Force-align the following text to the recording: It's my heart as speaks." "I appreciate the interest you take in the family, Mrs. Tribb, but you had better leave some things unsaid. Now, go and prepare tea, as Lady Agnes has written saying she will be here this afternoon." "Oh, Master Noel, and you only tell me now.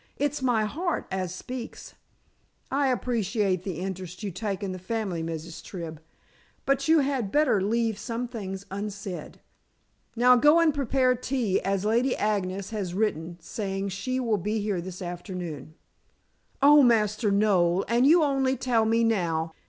It's 0.17 0.41
my 0.41 0.65
heart 0.65 1.05
as 1.11 1.31
speaks." 1.31 1.93
"I 2.71 2.87
appreciate 2.87 3.61
the 3.61 3.77
interest 3.81 4.23
you 4.23 4.31
take 4.31 4.63
in 4.63 4.71
the 4.71 4.79
family, 4.79 5.21
Mrs. 5.21 5.63
Tribb, 5.63 6.01
but 6.65 6.87
you 6.87 7.01
had 7.01 7.31
better 7.31 7.61
leave 7.61 7.99
some 7.99 8.27
things 8.27 8.65
unsaid. 8.71 9.41
Now, 10.15 10.35
go 10.37 10.59
and 10.59 10.73
prepare 10.73 11.13
tea, 11.13 11.61
as 11.61 11.85
Lady 11.85 12.17
Agnes 12.17 12.71
has 12.71 12.95
written 12.95 13.37
saying 13.41 13.89
she 13.89 14.19
will 14.19 14.39
be 14.39 14.59
here 14.59 14.81
this 14.81 15.03
afternoon." 15.03 15.75
"Oh, 16.63 16.81
Master 16.81 17.29
Noel, 17.29 17.85
and 17.87 18.07
you 18.07 18.23
only 18.23 18.57
tell 18.57 18.85
me 18.85 19.03
now. 19.03 19.53